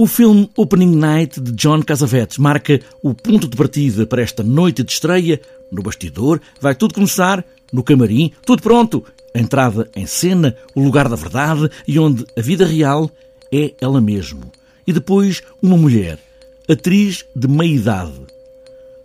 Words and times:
O 0.00 0.06
filme 0.06 0.48
Opening 0.56 0.94
Night 0.94 1.40
de 1.40 1.50
John 1.50 1.82
Cassavetes 1.82 2.38
marca 2.38 2.80
o 3.02 3.12
ponto 3.12 3.48
de 3.48 3.56
partida 3.56 4.06
para 4.06 4.22
esta 4.22 4.44
noite 4.44 4.84
de 4.84 4.92
estreia. 4.92 5.40
No 5.72 5.82
bastidor 5.82 6.40
vai 6.60 6.72
tudo 6.72 6.94
começar, 6.94 7.44
no 7.72 7.82
camarim, 7.82 8.30
tudo 8.46 8.62
pronto. 8.62 9.04
A 9.34 9.40
entrada 9.40 9.90
em 9.96 10.06
cena, 10.06 10.54
o 10.72 10.80
lugar 10.80 11.08
da 11.08 11.16
verdade 11.16 11.68
e 11.84 11.98
onde 11.98 12.24
a 12.38 12.40
vida 12.40 12.64
real 12.64 13.10
é 13.52 13.74
ela 13.80 14.00
mesmo. 14.00 14.52
E 14.86 14.92
depois 14.92 15.42
uma 15.60 15.76
mulher, 15.76 16.16
atriz 16.68 17.24
de 17.34 17.48
meia 17.48 17.74
idade. 17.74 18.20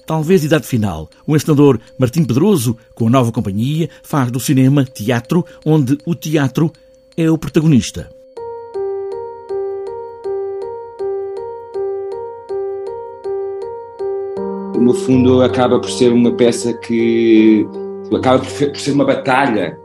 Talvez 0.06 0.44
idade 0.44 0.68
final. 0.68 1.10
O 1.26 1.36
encenador 1.36 1.80
Martim 1.98 2.24
Pedroso, 2.24 2.78
com 2.94 3.08
a 3.08 3.10
nova 3.10 3.32
companhia, 3.32 3.90
faz 4.04 4.30
do 4.30 4.40
cinema 4.40 4.86
teatro, 4.86 5.44
onde 5.66 5.98
o 6.06 6.14
teatro 6.14 6.72
é 7.18 7.32
o 7.32 7.38
protagonista. 7.38 8.12
No 14.80 14.94
fundo 14.94 15.42
acaba 15.42 15.80
por 15.80 15.90
ser 15.90 16.12
uma 16.12 16.32
peça 16.32 16.74
que 16.74 17.66
acaba 18.16 18.40
por 18.40 18.78
ser 18.78 18.92
uma 18.92 19.06
batalha 19.06 19.80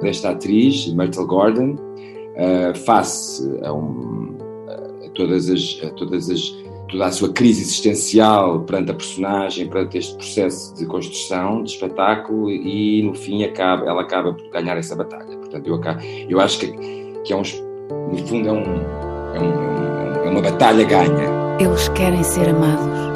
desta 0.00 0.30
atriz, 0.30 0.92
Myrtle 0.92 1.26
Gordon, 1.26 1.72
uh, 1.72 2.76
face 2.84 3.42
a, 3.62 3.72
um, 3.72 4.36
a, 4.68 5.08
todas 5.10 5.48
as, 5.48 5.80
a 5.84 5.90
todas 5.90 6.30
as 6.30 6.66
toda 6.88 7.06
a 7.06 7.12
sua 7.12 7.32
crise 7.32 7.62
existencial 7.62 8.60
perante 8.60 8.90
a 8.90 8.94
personagem, 8.94 9.68
perante 9.68 9.98
este 9.98 10.14
processo 10.14 10.74
de 10.76 10.86
construção, 10.86 11.62
de 11.62 11.70
espetáculo 11.70 12.50
e 12.50 13.02
no 13.02 13.14
fim 13.14 13.44
acaba, 13.44 13.86
ela 13.86 14.02
acaba 14.02 14.32
por 14.32 14.48
ganhar 14.50 14.76
essa 14.76 14.94
batalha. 14.94 15.36
Portanto, 15.36 15.66
eu, 15.66 15.74
acabo, 15.74 16.00
eu 16.28 16.40
acho 16.40 16.60
que, 16.60 16.72
que 17.24 17.32
é 17.32 17.36
um, 17.36 17.42
no 18.12 18.18
fundo 18.26 18.48
é, 18.48 18.52
um, 18.52 18.62
é, 19.34 19.40
um, 19.40 20.26
é 20.26 20.30
uma 20.30 20.40
batalha 20.40 20.84
ganha. 20.84 21.56
Eles 21.58 21.88
querem 21.88 22.22
ser 22.22 22.48
amados. 22.48 23.15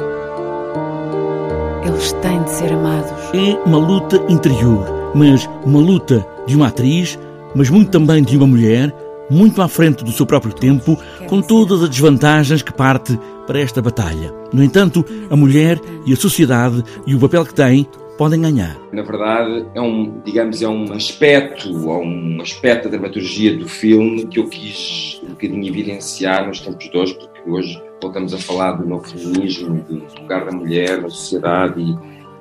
Eles 1.83 2.11
têm 2.13 2.43
de 2.43 2.51
ser 2.51 2.73
amados. 2.73 3.11
É 3.33 3.57
uma 3.65 3.77
luta 3.77 4.21
interior, 4.29 5.11
mas 5.15 5.49
uma 5.65 5.79
luta 5.79 6.25
de 6.45 6.55
uma 6.55 6.67
atriz, 6.67 7.17
mas 7.55 7.69
muito 7.69 7.89
também 7.89 8.23
de 8.23 8.37
uma 8.37 8.47
mulher, 8.47 8.93
muito 9.29 9.61
à 9.61 9.67
frente 9.67 10.03
do 10.03 10.11
seu 10.11 10.25
próprio 10.25 10.53
tempo, 10.53 10.97
com 11.27 11.41
todas 11.41 11.81
as 11.81 11.89
desvantagens 11.89 12.61
que 12.61 12.73
parte 12.73 13.19
para 13.47 13.59
esta 13.59 13.81
batalha. 13.81 14.33
No 14.53 14.63
entanto, 14.63 15.05
a 15.29 15.35
mulher 15.35 15.79
e 16.05 16.13
a 16.13 16.15
sociedade 16.15 16.83
e 17.07 17.15
o 17.15 17.19
papel 17.19 17.45
que 17.45 17.53
tem 17.53 17.87
podem 18.21 18.39
ganhar. 18.39 18.77
Na 18.93 19.01
verdade, 19.01 19.65
é 19.73 19.81
um, 19.81 20.21
digamos, 20.23 20.61
é 20.61 20.67
um 20.67 20.93
aspecto, 20.93 21.89
ou 21.89 22.03
um 22.03 22.39
aspecto 22.39 22.83
da 22.83 22.91
dramaturgia 22.91 23.57
do 23.57 23.67
filme 23.67 24.27
que 24.27 24.37
eu 24.37 24.47
quis 24.47 25.19
um 25.23 25.29
bocadinho 25.29 25.65
evidenciar 25.65 26.47
nos 26.47 26.59
tempos 26.59 26.87
de 26.87 26.95
hoje, 26.95 27.15
porque 27.15 27.49
hoje 27.49 27.83
voltamos 27.99 28.31
a 28.31 28.37
falar 28.37 28.73
do 28.73 28.87
novo 28.87 29.07
feminismo, 29.07 29.83
do 29.89 30.21
lugar 30.21 30.45
da 30.45 30.51
mulher 30.51 31.01
na 31.01 31.09
sociedade 31.09 31.81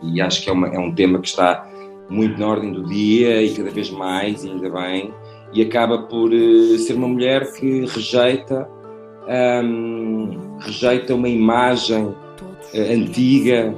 e, 0.03 0.17
e 0.17 0.21
acho 0.21 0.43
que 0.43 0.51
é, 0.51 0.53
uma, 0.53 0.69
é 0.69 0.79
um 0.79 0.95
tema 0.95 1.19
que 1.19 1.29
está 1.29 1.67
muito 2.11 2.39
na 2.39 2.47
ordem 2.47 2.75
do 2.75 2.85
dia 2.85 3.43
e 3.43 3.55
cada 3.55 3.71
vez 3.71 3.89
mais, 3.89 4.45
ainda 4.45 4.69
bem, 4.69 5.15
e 5.55 5.63
acaba 5.63 6.03
por 6.03 6.31
uh, 6.31 6.79
ser 6.79 6.93
uma 6.93 7.09
mulher 7.09 7.55
que 7.55 7.87
rejeita, 7.87 8.69
rejeita 10.59 11.15
uma 11.15 11.29
imagem 11.31 12.05
uh, 12.05 12.15
antiga 12.75 13.75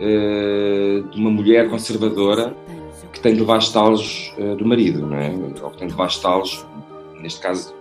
uh, 0.00 1.08
de 1.08 1.18
uma 1.18 1.30
mulher 1.30 1.68
conservadora 1.68 2.54
que 3.12 3.20
tem 3.20 3.34
de 3.34 3.40
levar 3.40 3.58
estalos 3.58 4.34
do 4.58 4.66
marido, 4.66 5.06
não 5.06 5.16
é? 5.16 5.30
Ou 5.62 5.70
que 5.70 5.78
tem 5.78 5.88
de 5.88 5.94
levar 5.94 6.08
estalos, 6.08 6.64
neste 7.20 7.40
caso, 7.40 7.74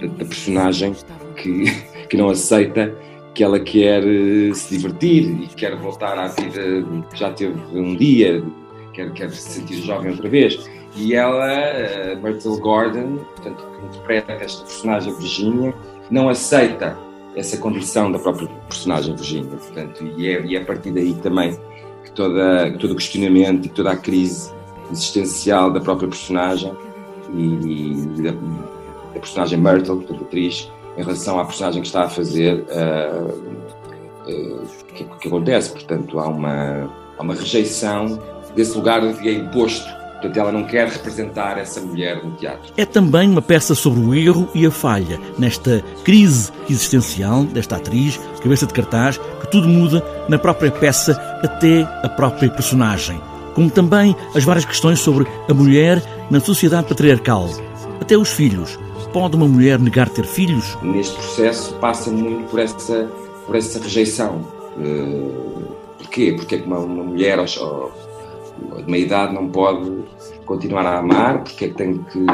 da, 0.00 0.06
da 0.06 0.24
personagem 0.24 0.94
que, 1.34 1.64
que 2.08 2.16
não 2.16 2.28
aceita 2.28 2.94
que 3.36 3.44
ela 3.44 3.60
quer 3.60 4.02
se 4.54 4.76
divertir 4.76 5.24
e 5.42 5.46
quer 5.48 5.76
voltar 5.76 6.18
à 6.18 6.28
vida 6.28 6.86
que 7.10 7.18
já 7.18 7.30
teve 7.32 7.54
um 7.78 7.94
dia, 7.94 8.42
quer, 8.94 9.12
quer 9.12 9.30
se 9.30 9.60
sentir 9.60 9.82
jovem 9.82 10.10
outra 10.10 10.28
vez. 10.28 10.58
E 10.96 11.14
ela, 11.14 11.46
uh, 11.46 12.22
Myrtle 12.22 12.58
Gordon, 12.58 13.18
portanto, 13.18 13.62
que 13.62 13.86
interpreta 13.86 14.32
esta 14.32 14.64
personagem 14.64 15.14
Virginia, 15.16 15.74
não 16.10 16.30
aceita 16.30 16.96
essa 17.36 17.58
condição 17.58 18.10
da 18.10 18.18
própria 18.18 18.48
personagem 18.66 19.14
Virginia, 19.14 19.56
portanto, 19.56 20.04
e 20.16 20.26
é, 20.26 20.44
e 20.44 20.56
é 20.56 20.62
a 20.62 20.64
partir 20.64 20.90
daí 20.90 21.14
também 21.14 21.56
que, 22.02 22.10
toda, 22.12 22.70
que 22.70 22.78
todo 22.78 22.92
o 22.92 22.96
questionamento 22.96 23.66
e 23.66 23.68
toda 23.68 23.92
a 23.92 23.96
crise 23.96 24.50
existencial 24.90 25.70
da 25.70 25.80
própria 25.80 26.08
personagem 26.08 26.72
e, 27.34 27.44
e 27.44 28.22
da, 28.22 28.30
da, 28.30 29.20
personagem 29.20 29.58
Myrtle, 29.58 29.98
portanto, 29.98 30.24
atriz, 30.24 30.70
em 30.96 31.02
relação 31.02 31.38
à 31.38 31.44
personagem 31.44 31.82
que 31.82 31.88
está 31.88 32.04
a 32.04 32.08
fazer, 32.08 32.64
uh, 32.70 33.28
uh, 34.30 34.66
que, 34.94 35.04
que 35.04 35.28
acontece, 35.28 35.72
portanto, 35.72 36.18
há 36.18 36.28
uma, 36.28 36.90
há 37.18 37.22
uma 37.22 37.34
rejeição 37.34 38.18
desse 38.54 38.74
lugar 38.76 39.00
que 39.18 39.28
é 39.28 39.32
imposto 39.32 39.95
Portanto, 40.16 40.36
ela 40.38 40.50
não 40.50 40.64
quer 40.64 40.88
representar 40.88 41.58
essa 41.58 41.80
mulher 41.80 42.24
no 42.24 42.32
teatro. 42.32 42.72
É 42.76 42.86
também 42.86 43.28
uma 43.28 43.42
peça 43.42 43.74
sobre 43.74 44.00
o 44.00 44.14
erro 44.14 44.48
e 44.54 44.64
a 44.64 44.70
falha, 44.70 45.20
nesta 45.38 45.82
crise 46.04 46.50
existencial 46.68 47.44
desta 47.44 47.76
atriz, 47.76 48.18
cabeça 48.42 48.66
de 48.66 48.72
cartaz, 48.72 49.18
que 49.40 49.50
tudo 49.50 49.68
muda 49.68 50.02
na 50.28 50.38
própria 50.38 50.70
peça 50.70 51.12
até 51.42 51.82
a 52.02 52.08
própria 52.08 52.50
personagem. 52.50 53.20
Como 53.54 53.70
também 53.70 54.16
as 54.34 54.44
várias 54.44 54.64
questões 54.64 55.00
sobre 55.00 55.26
a 55.48 55.54
mulher 55.54 56.02
na 56.30 56.40
sociedade 56.40 56.88
patriarcal. 56.88 57.48
Até 58.00 58.16
os 58.16 58.30
filhos. 58.30 58.78
Pode 59.12 59.36
uma 59.36 59.48
mulher 59.48 59.78
negar 59.78 60.08
ter 60.08 60.26
filhos? 60.26 60.76
Neste 60.82 61.14
processo 61.14 61.74
passa 61.74 62.10
muito 62.10 62.50
por 62.50 62.60
essa, 62.60 63.10
por 63.46 63.56
essa 63.56 63.78
rejeição. 63.78 64.46
Uh, 64.76 65.64
porquê? 65.96 66.34
Porque 66.36 66.56
é 66.56 66.58
que 66.58 66.66
uma, 66.66 66.78
uma 66.78 67.04
mulher 67.04 67.38
de 68.76 68.90
meia 68.90 69.04
idade 69.04 69.34
não 69.34 69.48
pode 69.48 70.04
continuar 70.44 70.86
a 70.86 70.98
amar, 70.98 71.42
porque 71.42 71.64
é 71.64 71.68
que 71.68 71.74
tem 71.74 71.98
que 71.98 72.26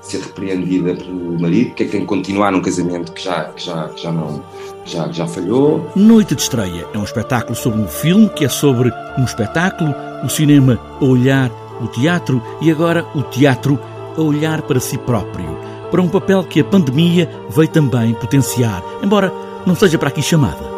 ser 0.00 0.20
repreendida 0.20 0.94
pelo 0.94 1.40
marido, 1.40 1.68
porque 1.68 1.82
é 1.82 1.86
que 1.86 1.92
tem 1.92 2.00
que 2.02 2.06
continuar 2.06 2.52
num 2.52 2.60
casamento 2.60 3.12
que 3.12 3.22
já, 3.22 3.44
que 3.44 3.64
já, 3.64 3.88
que 3.88 4.02
já 4.02 4.12
não 4.12 4.42
já, 4.84 5.08
já 5.10 5.26
falhou. 5.26 5.90
Noite 5.94 6.34
de 6.34 6.42
Estreia 6.42 6.86
é 6.94 6.98
um 6.98 7.04
espetáculo 7.04 7.54
sobre 7.54 7.80
um 7.80 7.88
filme 7.88 8.28
que 8.30 8.44
é 8.44 8.48
sobre 8.48 8.92
um 9.18 9.24
espetáculo, 9.24 9.94
o 10.24 10.28
cinema 10.28 10.78
a 11.00 11.04
olhar 11.04 11.50
o 11.80 11.88
teatro 11.88 12.42
e 12.60 12.70
agora 12.70 13.04
o 13.14 13.22
teatro 13.22 13.78
a 14.16 14.20
olhar 14.20 14.62
para 14.62 14.80
si 14.80 14.96
próprio, 14.96 15.58
para 15.90 16.00
um 16.00 16.08
papel 16.08 16.44
que 16.44 16.60
a 16.60 16.64
pandemia 16.64 17.28
veio 17.50 17.68
também 17.68 18.14
potenciar, 18.14 18.82
embora 19.02 19.32
não 19.66 19.74
seja 19.74 19.98
para 19.98 20.08
aqui 20.08 20.22
chamada. 20.22 20.76